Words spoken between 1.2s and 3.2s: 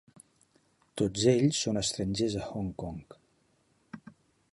ells són estrangers a Hong Kong.